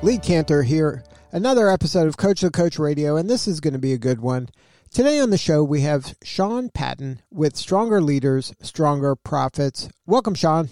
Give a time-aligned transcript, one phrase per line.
[0.00, 1.02] Lee Kantor here.
[1.32, 4.20] Another episode of Coach the Coach Radio, and this is going to be a good
[4.20, 4.48] one.
[4.94, 9.88] Today on the show, we have Sean Patton with Stronger Leaders, Stronger Profits.
[10.06, 10.68] Welcome, Sean.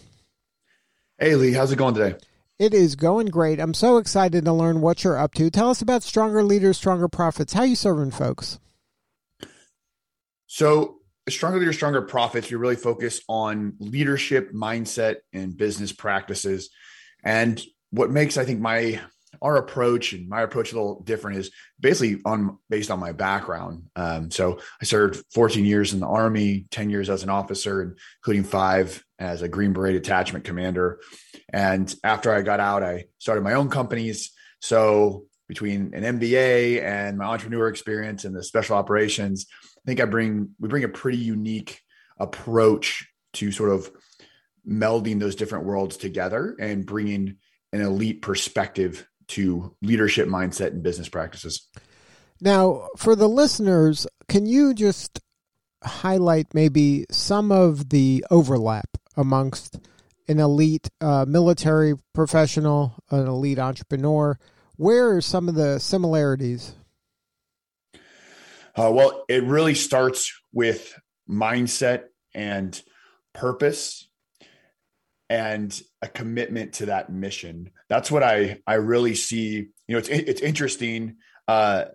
[1.19, 1.53] Hey, Lee.
[1.53, 2.17] How's it going today?
[2.61, 3.59] It is going great.
[3.59, 5.51] I'm so excited to learn what you're up to.
[5.51, 7.53] Tell us about Stronger Leaders, Stronger Profits.
[7.53, 8.61] How are you serving folks?
[10.47, 16.71] So, Stronger Leaders, Stronger Profits, we really focus on leadership, mindset, and business practices.
[17.25, 19.01] And what makes, I think, my
[19.43, 23.85] our approach and my approach a little different is basically on based on my background.
[23.97, 28.45] Um, so I served 14 years in the Army, 10 years as an officer, including
[28.45, 31.01] five as a Green Beret detachment commander.
[31.53, 34.33] And after I got out, I started my own companies.
[34.61, 40.05] So between an MBA and my entrepreneur experience and the special operations, I think I
[40.05, 41.81] bring we bring a pretty unique
[42.19, 43.91] approach to sort of
[44.69, 47.37] melding those different worlds together and bringing
[47.73, 51.69] an elite perspective to leadership mindset and business practices.
[52.41, 55.21] Now, for the listeners, can you just
[55.83, 59.79] highlight maybe some of the overlap amongst
[60.29, 64.39] an elite uh, military professional, an elite entrepreneur?
[64.77, 66.75] Where are some of the similarities?
[68.75, 70.95] Uh, well, it really starts with
[71.29, 72.81] mindset and
[73.33, 74.06] purpose
[75.29, 77.71] and a commitment to that mission.
[77.89, 79.69] That's what I I really see.
[79.89, 81.17] You know, it's it's interesting.
[81.49, 81.87] Uh,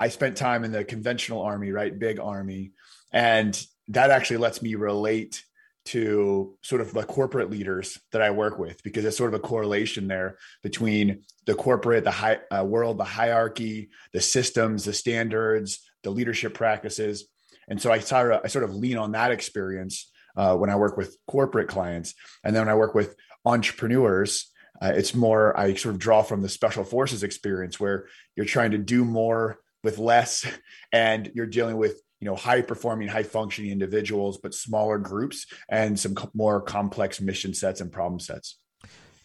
[0.00, 2.72] I spent time in the conventional army, right, big army,
[3.12, 5.44] and that actually lets me relate
[5.86, 9.42] to sort of the corporate leaders that I work with because there's sort of a
[9.42, 15.80] correlation there between the corporate, the high uh, world, the hierarchy, the systems, the standards,
[16.02, 17.26] the leadership practices,
[17.68, 20.76] and so I sort of I sort of lean on that experience uh, when I
[20.76, 22.14] work with corporate clients.
[22.44, 24.50] And then when I work with entrepreneurs,
[24.80, 28.06] uh, it's more, I sort of draw from the special forces experience where
[28.36, 30.46] you're trying to do more with less
[30.92, 36.00] and you're dealing with you know high performing high functioning individuals but smaller groups and
[36.00, 38.58] some co- more complex mission sets and problem sets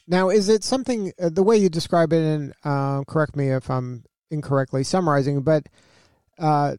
[0.08, 3.68] now is it something uh, the way you describe it and uh, correct me if
[3.72, 5.64] i'm incorrectly summarizing but
[6.38, 6.76] uh,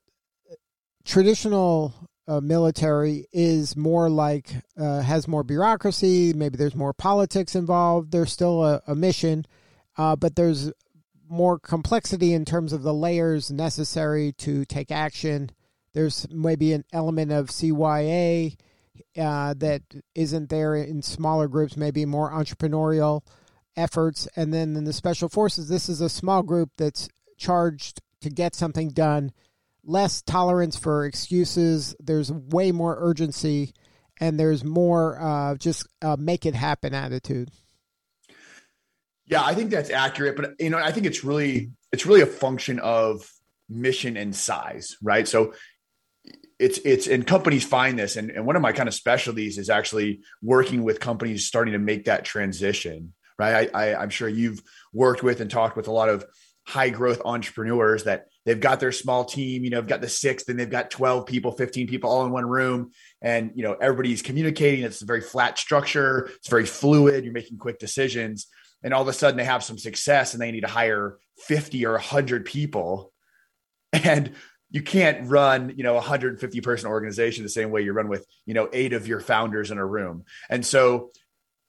[1.05, 1.93] traditional
[2.27, 6.33] uh, military is more like uh, has more bureaucracy.
[6.33, 8.13] Maybe there's more politics involved.
[8.13, 9.47] There's still a, a mission,
[9.99, 10.73] uh, but there's
[11.29, 15.51] more complexity in terms of the layers necessary to take action.
[15.93, 18.57] There's maybe an element of CYA
[19.19, 19.83] uh, that
[20.15, 21.77] isn't there in smaller groups.
[21.77, 23.23] Maybe more entrepreneurial
[23.77, 28.31] efforts, and then in the special forces, this is a small group that's charged to
[28.31, 29.33] get something done
[29.85, 31.95] less tolerance for excuses.
[32.01, 33.73] There's way more urgency,
[34.21, 37.51] and there's more uh, just uh, make it happen attitude.
[39.27, 42.27] Yeah, I think that's accurate, but you know, I think it's really it's really a
[42.27, 43.31] function of
[43.69, 45.27] mission and size, right?
[45.27, 45.55] So
[46.59, 49.71] it's it's and companies find this, and, and one of my kind of specialties is
[49.71, 53.71] actually working with companies starting to make that transition, right?
[53.75, 54.63] I, I I'm sure you've
[54.93, 56.25] worked with and talked with a lot of
[56.67, 60.49] high growth entrepreneurs that they've got their small team, you know, they've got the sixth
[60.49, 62.91] and they've got 12 people, 15 people all in one room.
[63.23, 64.85] And, you know, everybody's communicating.
[64.85, 66.31] It's a very flat structure.
[66.37, 67.25] It's very fluid.
[67.25, 68.47] You're making quick decisions.
[68.83, 71.87] And all of a sudden they have some success and they need to hire 50
[71.87, 73.13] or 100 people.
[73.93, 74.33] And
[74.71, 78.27] you can't run, you know, a 150 person organization the same way you run with,
[78.45, 80.25] you know, eight of your founders in a room.
[80.51, 81.13] And so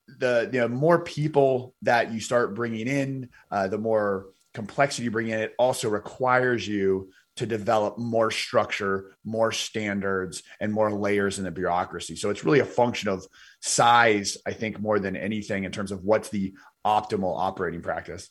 [0.08, 5.12] the, you know, more people that you start bringing in, uh, the more complexity you
[5.12, 11.38] bring in, it also requires you to develop more structure, more standards, and more layers
[11.38, 12.16] in the bureaucracy.
[12.16, 13.28] So it's really a function of
[13.62, 16.54] size, I think, more than anything in terms of what's the
[16.86, 18.30] optimal operating practice.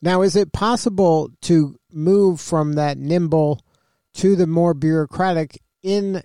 [0.00, 3.60] Now, is it possible to move from that nimble
[4.14, 6.22] to the more bureaucratic in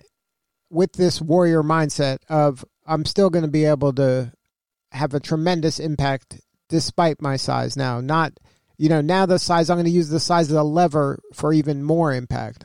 [0.70, 4.32] with this warrior mindset of I'm still going to be able to
[4.92, 8.32] have a tremendous impact despite my size now, not
[8.82, 11.52] you know, now the size, I'm going to use the size of the lever for
[11.52, 12.64] even more impact.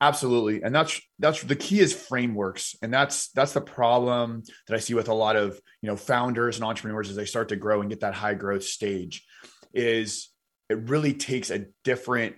[0.00, 0.64] Absolutely.
[0.64, 2.74] And that's that's the key is frameworks.
[2.82, 6.56] And that's that's the problem that I see with a lot of, you know, founders
[6.56, 9.24] and entrepreneurs as they start to grow and get that high growth stage
[9.72, 10.30] is
[10.68, 12.34] it really takes a different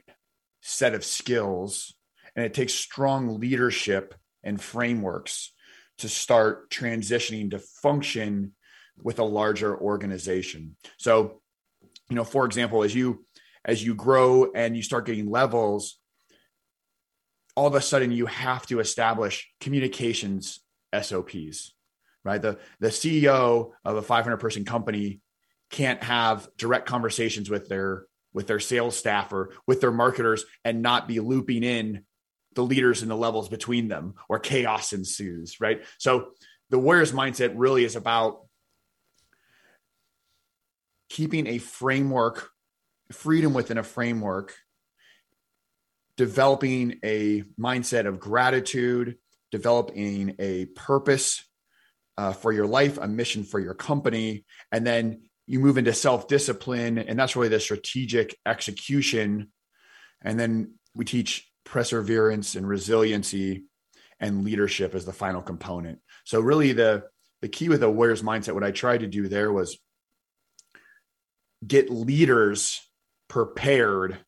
[0.60, 1.94] set of skills
[2.36, 5.54] and it takes strong leadership and frameworks
[5.98, 8.52] to start transitioning to function
[9.02, 10.76] with a larger organization.
[10.98, 11.40] So,
[12.08, 13.24] you know, for example, as you
[13.64, 15.98] as you grow and you start getting levels,
[17.56, 20.60] all of a sudden you have to establish communications
[21.00, 21.74] SOPs,
[22.24, 22.40] right?
[22.40, 25.20] The the CEO of a 500 person company
[25.70, 30.82] can't have direct conversations with their with their sales staff or with their marketers and
[30.82, 32.04] not be looping in
[32.54, 35.84] the leaders and the levels between them or chaos ensues, right?
[35.98, 36.28] So
[36.70, 38.45] the warriors mindset really is about
[41.16, 42.50] keeping a framework,
[43.10, 44.54] freedom within a framework,
[46.18, 49.16] developing a mindset of gratitude,
[49.50, 51.42] developing a purpose
[52.18, 56.28] uh, for your life, a mission for your company, and then you move into self
[56.28, 59.50] discipline, and that's really the strategic execution.
[60.22, 63.64] And then we teach perseverance and resiliency
[64.20, 65.98] and leadership as the final component.
[66.24, 67.04] So really the
[67.40, 69.78] the key with a warrior's mindset, what I tried to do there was
[71.64, 72.80] get leaders
[73.28, 74.18] prepared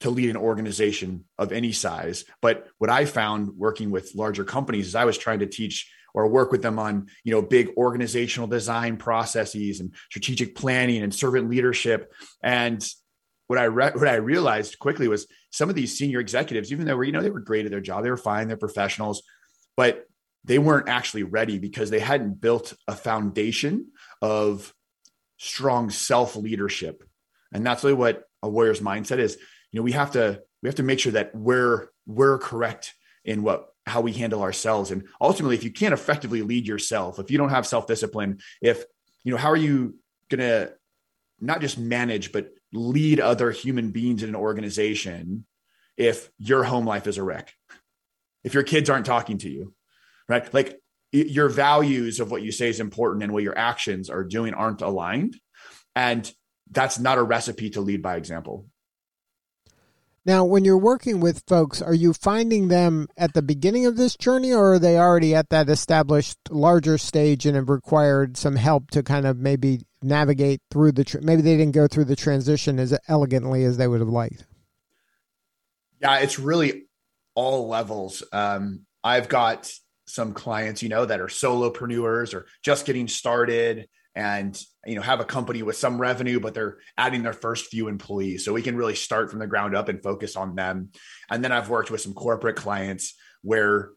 [0.00, 2.24] to lead an organization of any size.
[2.42, 6.28] But what I found working with larger companies is I was trying to teach or
[6.28, 11.48] work with them on, you know, big organizational design processes and strategic planning and servant
[11.50, 12.12] leadership.
[12.42, 12.86] And
[13.48, 16.96] what I re- what I realized quickly was some of these senior executives, even though
[16.96, 19.22] were, you know, they were great at their job, they were fine, they're professionals,
[19.76, 20.06] but
[20.44, 23.88] they weren't actually ready because they hadn't built a foundation
[24.22, 24.72] of
[25.36, 27.02] strong self leadership.
[27.52, 29.36] And that's really what a warrior's mindset is.
[29.70, 32.94] You know, we have to we have to make sure that we're we're correct
[33.24, 34.90] in what how we handle ourselves.
[34.90, 38.84] And ultimately, if you can't effectively lead yourself, if you don't have self discipline, if
[39.24, 39.96] you know, how are you
[40.28, 40.70] gonna
[41.40, 45.46] not just manage but lead other human beings in an organization
[45.96, 47.52] if your home life is a wreck?
[48.44, 49.74] If your kids aren't talking to you,
[50.28, 50.52] right?
[50.54, 50.80] Like
[51.24, 54.82] your values of what you say is important and what your actions are doing aren't
[54.82, 55.36] aligned.
[55.94, 56.30] And
[56.70, 58.66] that's not a recipe to lead by example.
[60.24, 64.16] Now, when you're working with folks, are you finding them at the beginning of this
[64.16, 68.90] journey or are they already at that established larger stage and have required some help
[68.90, 72.80] to kind of maybe navigate through the, tr- maybe they didn't go through the transition
[72.80, 74.44] as elegantly as they would have liked?
[76.02, 76.86] Yeah, it's really
[77.36, 78.24] all levels.
[78.32, 79.70] Um, I've got
[80.06, 85.20] some clients, you know, that are solopreneurs or just getting started and you know have
[85.20, 88.44] a company with some revenue but they're adding their first few employees.
[88.44, 90.90] So we can really start from the ground up and focus on them.
[91.30, 93.90] And then i've worked with some corporate clients where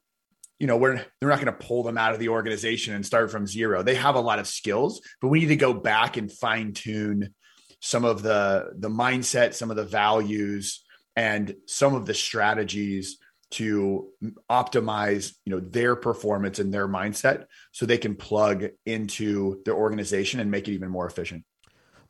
[0.59, 3.31] you know we're they're not going to pull them out of the organization and start
[3.31, 3.81] from zero.
[3.81, 7.33] They have a lot of skills but we need to go back and fine tune
[7.79, 10.83] some of the the mindset some of the values
[11.15, 13.17] and some of the strategies
[13.51, 14.09] to
[14.49, 20.39] optimize you know their performance and their mindset so they can plug into their organization
[20.39, 21.43] and make it even more efficient.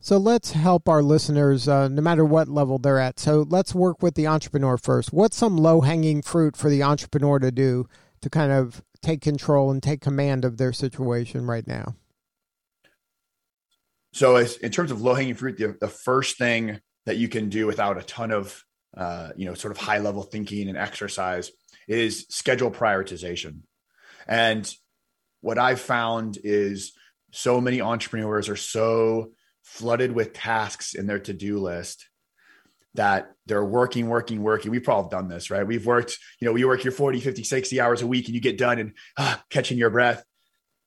[0.02, 3.18] So let's help our listeners uh, no matter what level they're at.
[3.18, 5.12] So let's work with the entrepreneur first.
[5.12, 7.86] What's some low hanging fruit for the entrepreneur to do
[8.22, 11.96] to kind of take control and take command of their situation right now?
[14.12, 17.48] So as, in terms of low hanging fruit the, the first thing that you can
[17.48, 18.64] do without a ton of
[18.96, 21.50] uh, you know, sort of high level thinking and exercise
[21.86, 23.60] is schedule prioritization.
[24.26, 24.72] And
[25.40, 26.92] what I've found is
[27.32, 29.32] so many entrepreneurs are so
[29.62, 32.08] flooded with tasks in their to do list
[32.94, 34.70] that they're working, working, working.
[34.70, 35.66] We've probably done this, right?
[35.66, 38.40] We've worked, you know, we work your 40, 50, 60 hours a week and you
[38.40, 40.24] get done and ah, catching your breath.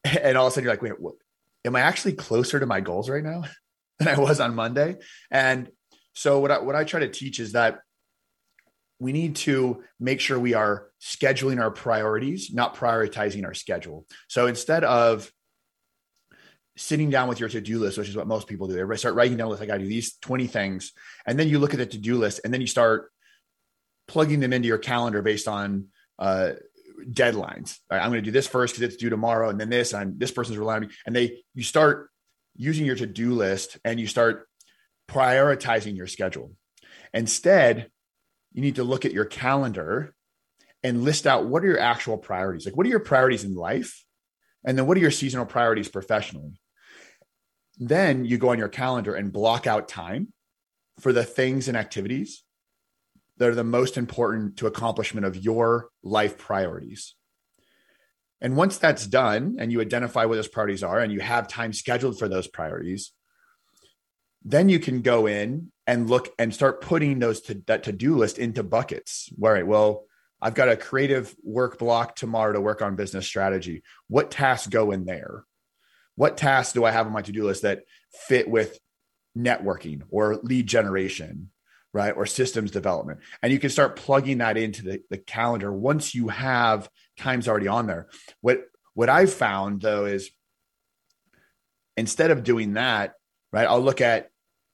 [0.05, 1.15] And all of a sudden you're like, wait, what,
[1.63, 3.45] am I actually closer to my goals right now
[3.99, 4.97] than I was on Monday?
[5.31, 5.69] And
[6.11, 7.79] so what I, what I try to teach is that
[9.03, 14.07] we need to make sure we are scheduling our priorities, not prioritizing our schedule.
[14.29, 15.29] So instead of
[16.77, 19.35] sitting down with your to-do list, which is what most people do, they start writing
[19.35, 19.61] down list.
[19.61, 20.93] I got to do these 20 things.
[21.27, 23.11] And then you look at the to-do list and then you start
[24.07, 26.51] plugging them into your calendar based on uh,
[27.03, 27.77] deadlines.
[27.91, 29.49] Right, I'm going to do this first because it's due tomorrow.
[29.49, 30.95] And then this, and this person's relying on me.
[31.05, 32.09] And they, you start
[32.55, 34.47] using your to-do list and you start
[35.09, 36.53] prioritizing your schedule.
[37.13, 37.89] Instead,
[38.53, 40.13] you need to look at your calendar
[40.83, 42.65] and list out what are your actual priorities?
[42.65, 44.05] Like, what are your priorities in life?
[44.65, 46.59] And then what are your seasonal priorities professionally?
[47.77, 50.31] Then you go on your calendar and block out time
[50.99, 52.43] for the things and activities
[53.37, 57.15] that are the most important to accomplishment of your life priorities.
[58.41, 61.73] And once that's done and you identify what those priorities are and you have time
[61.73, 63.11] scheduled for those priorities,
[64.43, 68.39] then you can go in and look and start putting those to that to-do list
[68.39, 69.29] into buckets.
[69.41, 70.05] All right, well,
[70.41, 73.83] I've got a creative work block tomorrow to work on business strategy.
[74.07, 75.45] What tasks go in there?
[76.15, 77.83] What tasks do I have on my to-do list that
[78.27, 78.77] fit with
[79.37, 81.49] networking or lead generation,
[81.93, 82.11] right?
[82.15, 83.19] Or systems development.
[83.41, 87.67] And you can start plugging that into the, the calendar once you have times already
[87.67, 88.09] on there.
[88.41, 90.29] What what I've found though is
[91.97, 93.13] instead of doing that,
[93.51, 94.29] right, I'll look at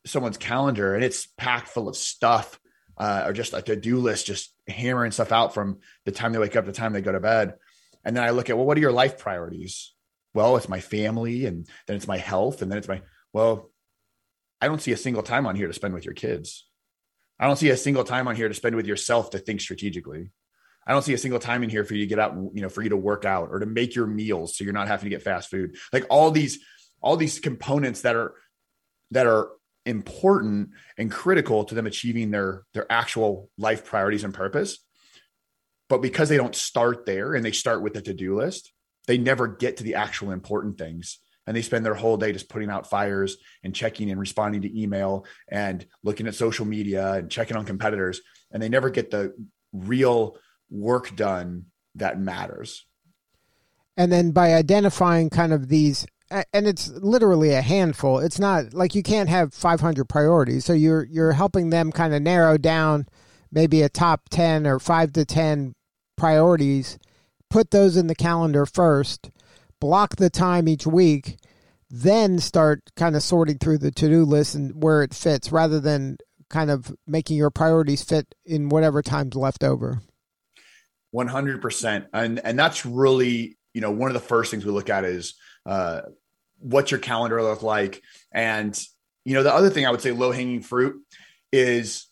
[0.06, 2.60] someone's calendar and it's packed full of stuff
[2.98, 6.56] uh, or just a to-do list, just hammering stuff out from the time they wake
[6.56, 7.56] up to the time they go to bed.
[8.03, 9.94] And then I look at, well, what are your life priorities?
[10.34, 12.62] Well, it's my family and then it's my health.
[12.62, 13.01] And then it's my,
[13.34, 13.72] well,
[14.62, 16.68] I don't see a single time on here to spend with your kids.
[17.39, 20.32] I don't see a single time on here to spend with yourself to think strategically.
[20.86, 22.70] I don't see a single time in here for you to get out, you know,
[22.70, 25.15] for you to work out or to make your meals so you're not having to
[25.15, 25.77] get fast food.
[25.94, 26.60] Like all these,
[27.01, 28.34] all these components that are
[29.12, 29.50] that are
[29.89, 34.79] important and critical to them achieving their their actual life priorities and purpose.
[35.89, 38.72] But because they don't start there and they start with the to-do list
[39.10, 41.17] they never get to the actual important things.
[41.48, 44.79] And they spend their whole day just putting out fires and checking and responding to
[44.79, 48.22] email and looking at social media and checking on competitors.
[48.51, 49.34] And they never get the
[49.74, 50.38] real
[50.69, 51.65] work done
[51.96, 52.86] that matters.
[53.98, 58.19] And then by identifying kind of these and it's literally a handful.
[58.19, 60.65] It's not like you can't have 500 priorities.
[60.65, 63.07] So you're you're helping them kind of narrow down
[63.51, 65.74] maybe a top 10 or 5 to 10
[66.17, 67.00] priorities,
[67.50, 69.31] put those in the calendar first,
[69.79, 71.38] block the time each week,
[71.89, 76.17] then start kind of sorting through the to-do list and where it fits rather than
[76.50, 80.01] kind of making your priorities fit in whatever time's left over.
[81.15, 82.07] 100%.
[82.13, 85.33] And and that's really, you know, one of the first things we look at is
[85.65, 86.01] uh,
[86.60, 88.01] what's your calendar look like?
[88.32, 88.78] And,
[89.25, 91.01] you know, the other thing I would say low hanging fruit
[91.51, 92.08] is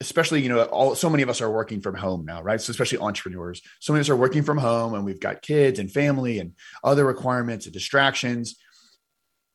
[0.00, 2.60] especially, you know, all, so many of us are working from home now, right?
[2.60, 5.78] So especially entrepreneurs, so many of us are working from home and we've got kids
[5.78, 6.52] and family and
[6.84, 8.56] other requirements and distractions.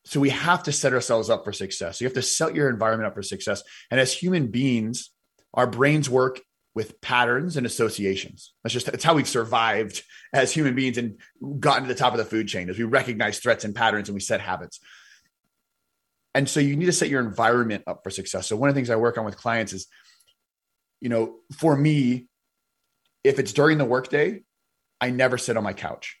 [0.04, 1.98] So we have to set ourselves up for success.
[1.98, 3.62] So you have to set your environment up for success.
[3.90, 5.10] And as human beings,
[5.54, 6.40] our brains work
[6.74, 8.54] with patterns and associations.
[8.62, 10.02] That's just it's how we've survived
[10.32, 11.18] as human beings and
[11.60, 14.14] gotten to the top of the food chain as we recognize threats and patterns and
[14.14, 14.80] we set habits.
[16.34, 18.46] And so you need to set your environment up for success.
[18.46, 19.86] So one of the things I work on with clients is,
[21.00, 22.28] you know, for me,
[23.22, 24.42] if it's during the workday,
[25.00, 26.16] I never sit on my couch.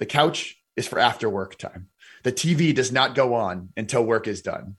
[0.00, 1.88] The couch is for after work time.
[2.24, 4.76] The TV does not go on until work is done.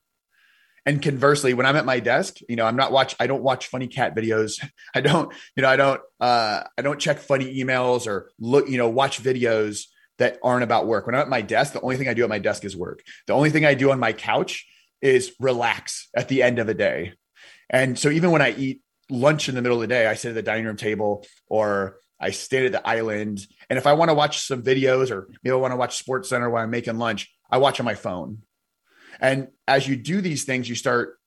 [0.88, 3.14] And conversely, when I'm at my desk, you know, I'm not watch.
[3.20, 4.66] I don't watch funny cat videos.
[4.96, 8.78] I don't, you know, I don't, uh, I don't check funny emails or look, you
[8.78, 11.06] know, watch videos that aren't about work.
[11.06, 13.04] When I'm at my desk, the only thing I do at my desk is work.
[13.28, 14.66] The only thing I do on my couch
[15.02, 17.14] is relax at the end of the day.
[17.70, 20.30] And so even when I eat lunch in the middle of the day, I sit
[20.30, 23.46] at the dining room table or I stay at the island.
[23.70, 26.30] And if I want to watch some videos or maybe I want to watch Sports
[26.30, 28.44] Center while I'm making lunch, I watch on my phone.
[29.20, 31.20] And as you do these things, you start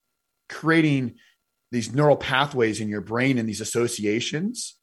[0.49, 1.15] creating
[1.71, 4.77] these neural pathways in your brain and these associations.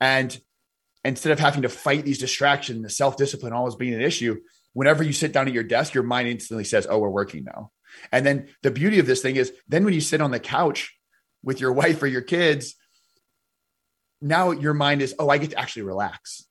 [0.00, 0.38] And
[1.04, 4.40] instead of having to fight these distractions, the self discipline always being an issue,
[4.72, 7.70] whenever you sit down at your desk, your mind instantly says, Oh, we're working now.
[8.12, 10.94] And then the beauty of this thing is then when you sit on the couch
[11.42, 12.74] with your wife or your kids,
[14.20, 16.44] now your mind is, Oh, I get to actually relax.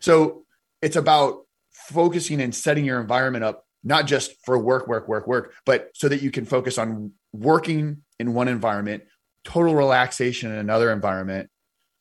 [0.00, 0.44] So
[0.82, 5.54] it's about focusing and setting your environment up not just for work, work, work, work,
[5.66, 9.04] but so that you can focus on working in one environment,
[9.44, 11.50] total relaxation in another environment.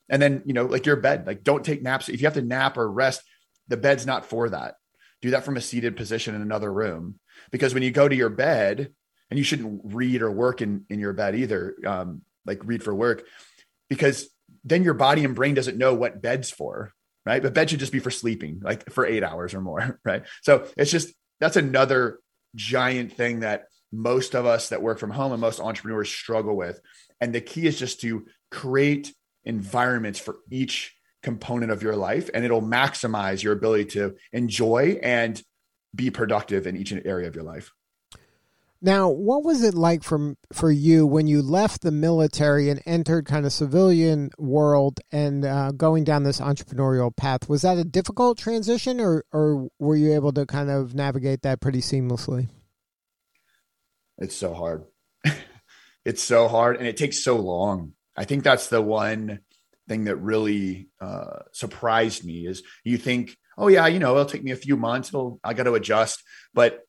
[0.10, 2.10] And then, you know, like your bed, like don't take naps.
[2.10, 3.22] If you have to nap or rest,
[3.68, 4.75] the bed's not for that.
[5.22, 7.20] Do that from a seated position in another room.
[7.52, 8.94] Because when you go to your bed,
[9.34, 12.94] and you shouldn't read or work in, in your bed either, um, like read for
[12.94, 13.25] work,
[13.90, 14.30] because
[14.63, 16.94] then your body and brain doesn't know what bed's for,
[17.25, 17.42] right?
[17.42, 20.22] But bed should just be for sleeping, like for eight hours or more, right?
[20.44, 22.20] So it's just that's another
[22.56, 26.80] giant thing that most of us that work from home and most entrepreneurs struggle with.
[27.22, 29.13] And the key is just to create
[29.46, 35.42] environments for each component of your life, and it'll maximize your ability to enjoy and
[35.96, 37.72] be productive in each area of your life.
[38.86, 43.25] Now, what was it like from for you when you left the military and entered
[43.25, 47.48] kind of civilian world and uh, going down this entrepreneurial path?
[47.48, 51.62] Was that a difficult transition, or or were you able to kind of navigate that
[51.62, 52.50] pretty seamlessly?
[54.18, 54.84] It's so hard.
[56.06, 57.94] it's so hard, and it takes so long.
[58.18, 59.40] I think that's the one
[59.88, 64.44] thing that really uh, surprised me is you think, oh yeah, you know, it'll take
[64.44, 65.08] me a few months.
[65.08, 66.22] It'll, I got to adjust.
[66.54, 66.82] But,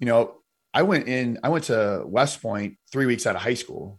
[0.00, 0.34] you know,
[0.76, 3.98] I went in, I went to West Point three weeks out of high school.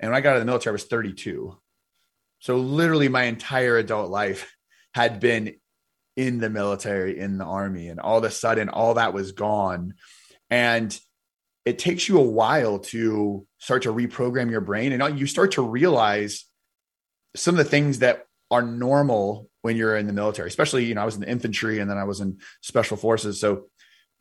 [0.00, 1.54] And when I got out of the military, I was 32.
[2.38, 4.56] So literally my entire adult life
[4.94, 5.56] had been
[6.16, 7.88] in the military, in the army.
[7.88, 9.96] And all of a sudden, all that was gone.
[10.48, 10.98] And
[11.66, 15.62] it takes you a while to start to reprogram your brain and you start to
[15.62, 16.46] realize
[17.36, 21.00] some of the things that are normal when you're in the military especially you know
[21.00, 23.64] i was in the infantry and then i was in special forces so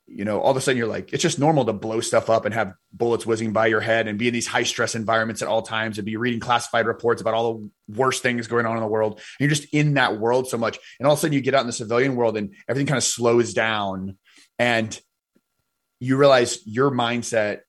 [0.05, 2.45] you know all of a sudden you're like it's just normal to blow stuff up
[2.45, 5.47] and have bullets whizzing by your head and be in these high stress environments at
[5.47, 8.81] all times and be reading classified reports about all the worst things going on in
[8.81, 9.13] the world.
[9.13, 10.77] And you're just in that world so much.
[10.99, 12.97] And all of a sudden you get out in the civilian world and everything kind
[12.97, 14.17] of slows down.
[14.59, 14.99] And
[15.99, 17.61] you realize your mindset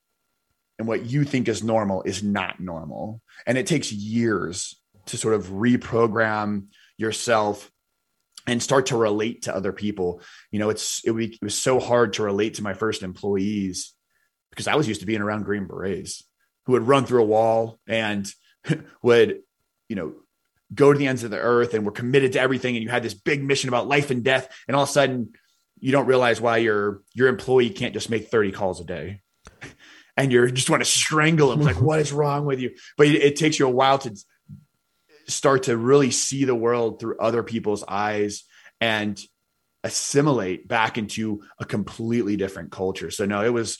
[0.78, 3.22] and what you think is normal is not normal.
[3.46, 6.66] And it takes years to sort of reprogram
[6.98, 7.70] yourself
[8.46, 10.20] and start to relate to other people.
[10.50, 13.92] You know, it's it, it was so hard to relate to my first employees
[14.50, 16.24] because I was used to being around Green Berets
[16.66, 18.30] who would run through a wall and
[19.02, 19.40] would,
[19.88, 20.14] you know,
[20.74, 22.76] go to the ends of the earth and were committed to everything.
[22.76, 24.48] And you had this big mission about life and death.
[24.66, 25.34] And all of a sudden
[25.84, 29.20] you don't realize why your your employee can't just make 30 calls a day
[30.16, 33.22] and you just want to strangle them like what is wrong with you but it,
[33.22, 34.16] it, takes you a while to
[35.26, 38.44] start to really see the world through other people's eyes
[38.80, 39.20] and
[39.82, 43.78] assimilate back into a completely different culture so no it was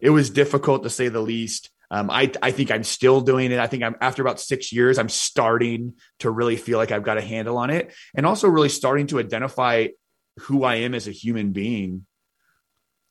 [0.00, 3.60] it was difficult to say the least um, I, I think I'm still doing it.
[3.60, 7.18] I think I'm after about six years, I'm starting to really feel like I've got
[7.18, 9.88] a handle on it and also really starting to identify
[10.40, 12.06] who I am as a human being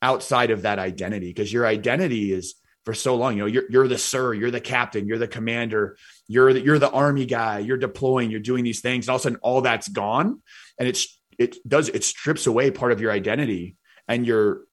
[0.02, 3.34] outside of that identity because your identity is for so long.
[3.34, 5.98] You know you're, you're the sir you're the captain you're the commander
[6.28, 9.08] you're the, you're the army guy you're deploying you're doing these things.
[9.08, 10.42] And all of a sudden all that's gone.
[10.80, 13.76] And it's it does it strips away part of your identity
[14.08, 14.64] and your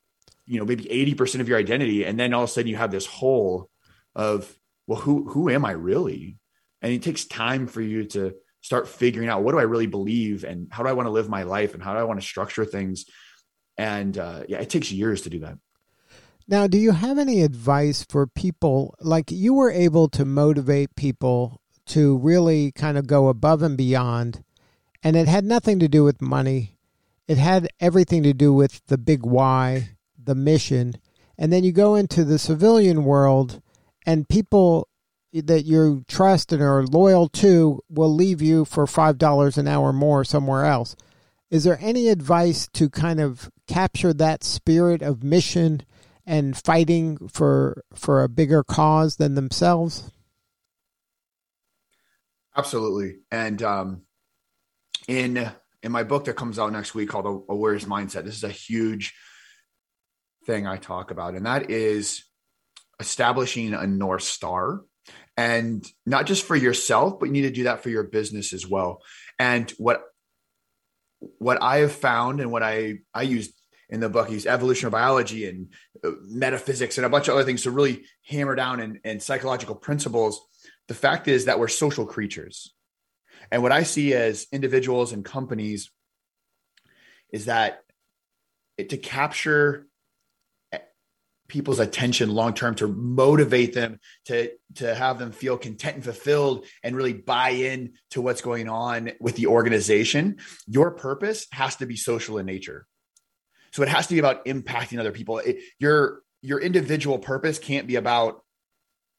[0.46, 2.04] you know maybe 80% of your identity.
[2.04, 3.68] And then all of a sudden you have this hole
[4.14, 4.52] of
[4.86, 6.36] well who who am i really?
[6.82, 10.44] And it takes time for you to start figuring out what do I really believe?
[10.44, 11.74] And how do I want to live my life?
[11.74, 13.06] And how do I want to structure things.
[13.78, 15.58] And uh, yeah, it takes years to do that.
[16.50, 21.60] Now, do you have any advice for people like you were able to motivate people
[21.86, 24.42] to really kind of go above and beyond?
[25.00, 26.76] And it had nothing to do with money,
[27.28, 30.94] it had everything to do with the big why, the mission.
[31.38, 33.62] And then you go into the civilian world,
[34.04, 34.88] and people
[35.32, 39.92] that you trust and are loyal to will leave you for five dollars an hour
[39.92, 40.96] more somewhere else.
[41.48, 45.82] Is there any advice to kind of capture that spirit of mission
[46.26, 50.10] and fighting for for a bigger cause than themselves?
[52.56, 54.02] Absolutely, and um,
[55.08, 55.50] in
[55.82, 58.50] in my book that comes out next week called a, Warrior's Mindset, this is a
[58.50, 59.14] huge
[60.46, 62.24] thing I talk about, and that is
[63.00, 64.82] establishing a north star
[65.36, 68.66] and not just for yourself but you need to do that for your business as
[68.66, 69.00] well
[69.38, 70.02] and what
[71.38, 73.52] what i have found and what i i use
[73.90, 74.30] in the book.
[74.30, 75.68] Is evolutionary biology and
[76.04, 79.74] uh, metaphysics and a bunch of other things to really hammer down and, and psychological
[79.74, 80.40] principles.
[80.88, 82.74] The fact is that we're social creatures.
[83.50, 85.90] And what i see as individuals and companies
[87.32, 87.82] is that
[88.76, 89.86] it, to capture
[91.50, 96.64] people's attention long term to motivate them to to have them feel content and fulfilled
[96.82, 101.86] and really buy in to what's going on with the organization your purpose has to
[101.86, 102.86] be social in nature
[103.72, 107.86] so it has to be about impacting other people it, your your individual purpose can't
[107.86, 108.42] be about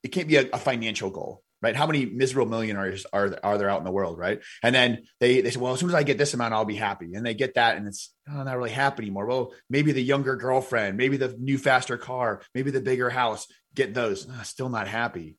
[0.03, 1.75] it can't be a, a financial goal right?
[1.75, 4.41] How many miserable millionaires are are there out in the world, right?
[4.63, 6.75] And then they they say, well, as soon as I get this amount, I'll be
[6.75, 7.13] happy.
[7.13, 9.25] And they get that, and it's oh, not really happy anymore.
[9.25, 13.47] Well, maybe the younger girlfriend, maybe the new faster car, maybe the bigger house.
[13.73, 15.37] Get those, oh, still not happy.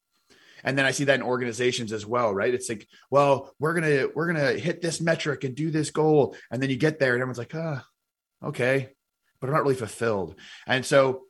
[0.65, 2.55] And then I see that in organizations as well, right?
[2.55, 6.63] It's like, well, we're gonna we're gonna hit this metric and do this goal, and
[6.63, 7.85] then you get there, and everyone's like, ah,
[8.43, 8.91] oh, okay,
[9.43, 10.37] but I'm not really fulfilled.
[10.69, 11.23] And so,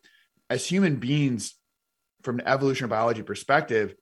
[0.50, 1.54] as human beings,
[2.22, 3.94] from an evolutionary biology perspective,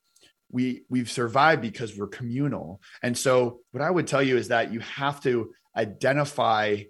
[0.51, 2.81] we we've survived because we're communal.
[3.03, 6.83] And so what i would tell you is that you have to identify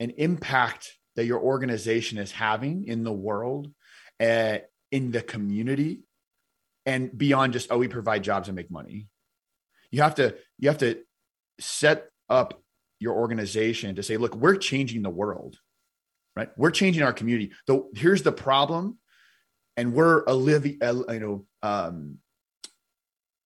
[0.00, 3.72] an impact that your organization is having in the world
[4.20, 4.58] uh,
[4.92, 6.02] in the community
[6.84, 9.08] and beyond just oh we provide jobs and make money.
[9.90, 10.98] You have to you have to
[11.58, 12.60] set up
[13.00, 15.56] your organization to say look we're changing the world
[16.36, 18.98] right we're changing our community so here's the problem
[19.76, 20.78] and we're allevi-
[21.12, 22.18] you know um,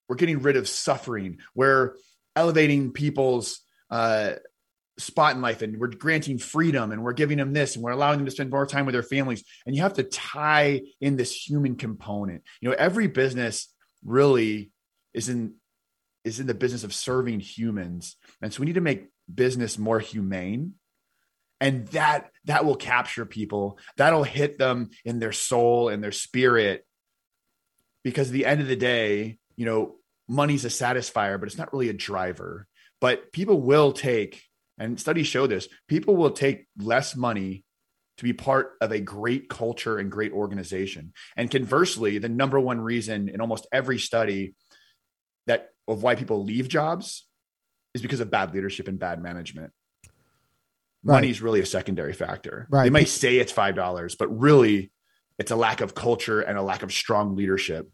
[0.09, 1.38] we're getting rid of suffering.
[1.55, 1.96] We're
[2.35, 4.35] elevating people's uh,
[4.98, 8.18] spot in life and we're granting freedom and we're giving them this and we're allowing
[8.18, 9.44] them to spend more time with their families.
[9.66, 12.42] And you have to tie in this human component.
[12.61, 13.72] You know, every business
[14.05, 14.70] really
[15.12, 15.55] is in
[16.24, 18.16] is in the business of serving humans.
[18.42, 20.74] And so we need to make business more humane.
[21.61, 23.79] And that that will capture people.
[23.97, 26.85] That'll hit them in their soul and their spirit.
[28.05, 29.97] Because at the end of the day, you know,
[30.29, 32.66] money's a satisfier, but it's not really a driver.
[33.01, 34.42] But people will take,
[34.79, 37.64] and studies show this, people will take less money
[38.18, 41.12] to be part of a great culture and great organization.
[41.37, 44.55] And conversely, the number one reason in almost every study
[45.47, 47.27] that of why people leave jobs
[47.94, 49.73] is because of bad leadership and bad management.
[51.09, 51.14] Right.
[51.14, 52.66] Money is really a secondary factor.
[52.71, 52.85] Right.
[52.85, 54.92] They might say it's five dollars, but really
[55.38, 57.90] it's a lack of culture and a lack of strong leadership.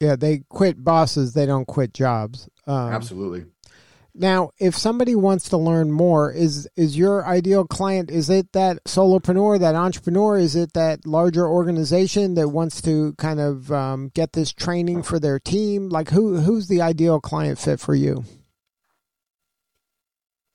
[0.00, 2.48] Yeah, they quit bosses, they don't quit jobs.
[2.66, 3.46] Um, Absolutely.
[4.14, 8.10] Now, if somebody wants to learn more, is is your ideal client?
[8.10, 10.36] Is it that solopreneur, that entrepreneur?
[10.36, 15.18] Is it that larger organization that wants to kind of um, get this training for
[15.18, 15.88] their team?
[15.88, 18.24] Like, who who's the ideal client fit for you?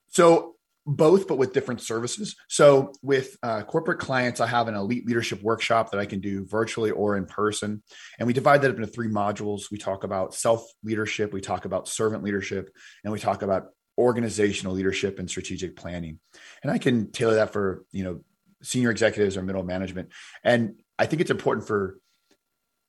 [0.10, 0.55] So
[0.86, 2.36] both, but with different services.
[2.48, 6.45] So with uh, corporate clients, I have an elite leadership workshop that I can do
[6.45, 7.82] virtually or in person.
[8.19, 9.71] And we divide that up into three modules.
[9.71, 12.69] We talk about self leadership, we talk about servant leadership,
[13.04, 16.19] and we talk about organizational leadership and strategic planning.
[16.62, 18.21] And I can tailor that for, you know,
[18.62, 20.10] senior executives or middle management.
[20.43, 21.98] And I think it's important for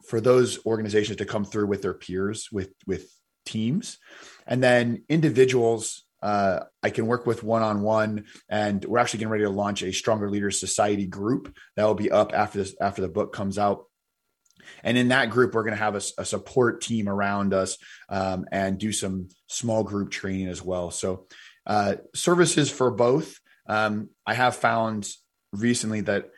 [0.07, 3.11] for those organizations to come through with their peers, with with
[3.47, 3.99] teams,
[4.47, 9.33] and then individuals uh, I can work with one on one, and we're actually getting
[9.33, 13.03] ready to launch a Stronger Leaders Society group that will be up after this after
[13.03, 13.85] the book comes out.
[14.83, 18.47] And in that group, we're going to have a, a, support team around us um,
[18.51, 20.91] and do some small group training as well.
[20.91, 21.27] So,
[21.67, 23.39] uh, services for both.
[23.69, 25.09] Um, I have found
[25.53, 26.31] recently that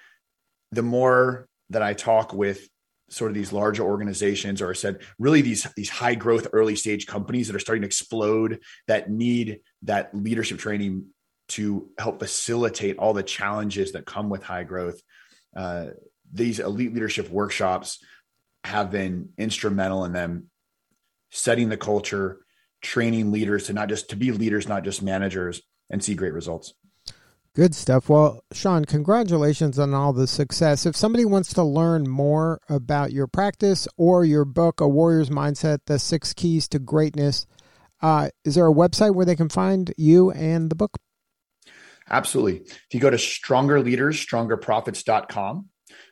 [0.73, 2.69] the more that I talk with
[3.11, 7.07] sort of these larger organizations or I said really these these high growth early stage
[7.07, 11.07] companies that are starting to explode that need that leadership training
[11.49, 15.01] to help facilitate all the challenges that come with high growth
[15.57, 15.87] uh,
[16.33, 18.03] these elite leadership workshops
[18.65, 20.51] have been instrumental in them
[21.31, 22.39] setting the culture
[22.81, 26.75] training leaders to not just to be leaders not just managers and see great results
[27.59, 28.09] Good stuff.
[28.09, 30.87] Well, Sean, congratulations on all the success.
[30.87, 35.81] If somebody wants to learn more about your practice or your book, A Warrior's Mindset
[35.87, 37.47] The Six Keys to Greatness,
[38.01, 40.99] uh, is there a website where they can find you and the book?
[42.11, 42.57] Absolutely.
[42.57, 45.67] If you go to strongerleaders, strongerprofits.com,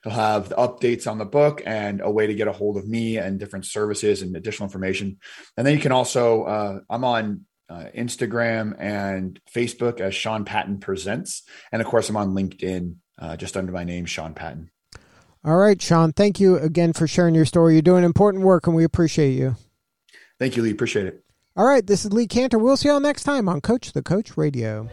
[0.05, 2.87] you'll have the updates on the book and a way to get a hold of
[2.87, 5.18] me and different services and additional information.
[5.57, 10.79] And then you can also, uh, I'm on uh, Instagram and Facebook as Sean Patton
[10.79, 11.42] Presents.
[11.72, 14.70] And of course, I'm on LinkedIn uh, just under my name, Sean Patton.
[15.44, 17.75] All right, Sean, thank you again for sharing your story.
[17.75, 19.57] You're doing important work and we appreciate you.
[20.38, 20.72] Thank you, Lee.
[20.72, 21.26] Appreciate it.
[21.57, 22.61] All right, this is Lee Kantor.
[22.61, 24.90] We'll see y'all next time on Coach the Coach Radio.